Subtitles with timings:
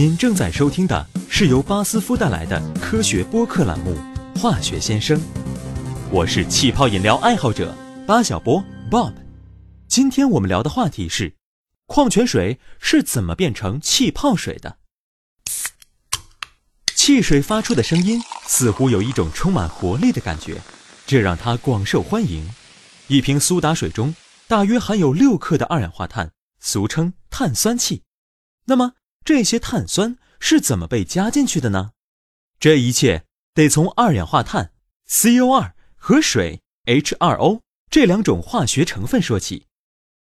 [0.00, 3.94] 您正在收听的是由巴斯夫带来的科学播客栏目
[4.40, 5.20] 《化学先生》，
[6.10, 9.12] 我是气泡饮料爱好者巴小波 Bob。
[9.88, 11.34] 今天我们聊的话题是：
[11.84, 14.78] 矿泉水是怎么变成气泡水的？
[16.96, 20.62] 汽水发出的声音似乎有一种充满活力的感觉，
[21.04, 22.48] 这让它广受欢迎。
[23.08, 24.14] 一瓶苏打水中
[24.48, 28.04] 大约含有六克的二氧化碳，俗称碳酸气。
[28.64, 28.94] 那么，
[29.24, 31.92] 这些碳酸是怎么被加进去的呢？
[32.58, 33.24] 这一切
[33.54, 34.72] 得从二氧化碳
[35.08, 39.66] （CO2） 和水 （H2O） 这两种化学成分说起。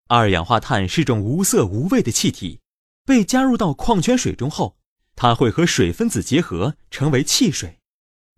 [0.07, 2.59] 二氧化碳是种无色无味的气体，
[3.05, 4.77] 被加入到矿泉水中后，
[5.15, 7.79] 它会和水分子结合成为汽水。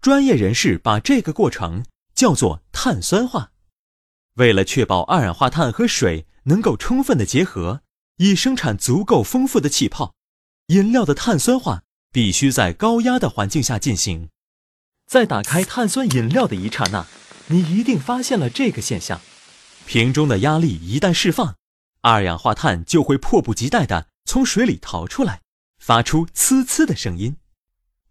[0.02, 3.52] 专业人士把这个过程叫做碳酸化。
[4.36, 7.82] 为了确保二氧化碳和水能够充分的结合，
[8.18, 10.16] 以生产足够丰富的气泡。
[10.68, 14.28] 饮料的碳酸化必须在高压的环境下进行。
[15.06, 17.08] 在打开碳酸饮料的一刹那，
[17.48, 19.22] 你一定发现了这个现象：
[19.86, 21.56] 瓶中的压力一旦释放，
[22.02, 25.40] 二氧化碳就会迫不及待地从水里逃出来，
[25.80, 27.38] 发出呲呲的声音。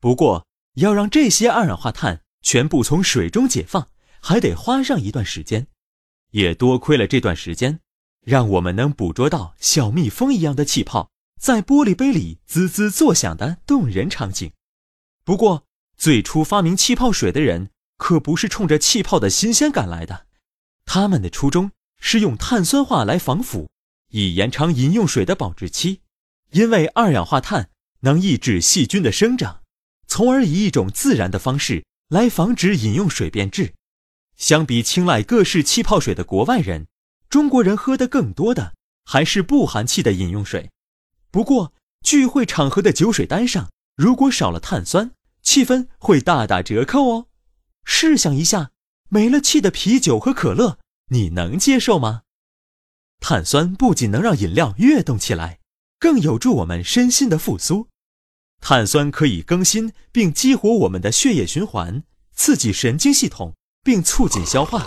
[0.01, 3.89] 不过，要让这些二氧化碳全部从水中解放，
[4.21, 5.67] 还得花上一段时间。
[6.31, 7.81] 也多亏了这段时间，
[8.23, 11.11] 让我们能捕捉到小蜜蜂一样的气泡。
[11.41, 14.53] 在玻璃杯里滋滋作响的动人场景。
[15.25, 20.27] 不过，最初发明气泡水的人可不是冲着气泡的新鲜感来的，
[20.85, 21.71] 他们的初衷
[22.01, 23.69] 是用碳酸化来防腐，
[24.11, 26.01] 以延长饮用水的保质期。
[26.53, 27.71] 因为二氧化碳
[28.01, 29.63] 能抑制细菌的生长，
[30.07, 33.75] 从而以一种自然的方式来防止饮用水变质。
[34.37, 36.87] 相比青睐各式气泡水的国外人，
[37.29, 40.71] 中国人喝的更多的还是不含气的饮用水。
[41.37, 45.11] 不过，聚会场合的酒水单上如果少了碳酸，
[45.43, 47.27] 气氛会大打折扣哦。
[47.85, 48.71] 试想一下，
[49.11, 50.79] 没了气的啤酒和可乐，
[51.11, 52.23] 你能接受吗？
[53.21, 55.59] 碳酸不仅能让饮料跃动起来，
[55.99, 57.89] 更有助我们身心的复苏。
[58.63, 62.03] 碳酸可以更新并激活我们的血液循环，
[62.35, 64.87] 刺激神经系统，并促进消化。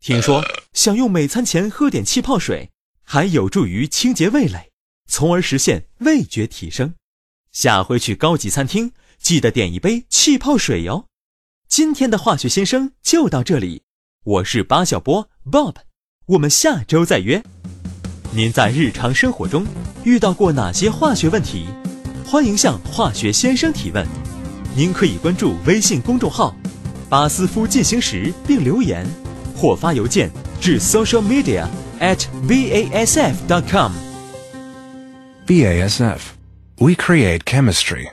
[0.00, 2.68] 听说想用每餐前喝点气泡水。
[3.12, 4.72] 还有助于清洁味蕾，
[5.06, 6.94] 从而实现味觉提升。
[7.52, 11.04] 下回去高级餐厅，记得点一杯气泡水哟。
[11.68, 13.82] 今天的化学先生就到这里，
[14.24, 15.74] 我是巴小波 Bob，
[16.24, 17.44] 我们下周再约。
[18.30, 19.66] 您在日常生活中
[20.04, 21.66] 遇到过哪些化学问题？
[22.24, 24.08] 欢迎向化学先生提问。
[24.74, 26.56] 您可以关注微信公众号
[27.10, 29.06] “巴斯夫进行时”并留言，
[29.54, 31.68] 或发邮件至 social media。
[32.02, 32.18] At
[32.48, 33.92] basf.com.
[35.46, 36.32] BASF.
[36.78, 38.10] We create chemistry.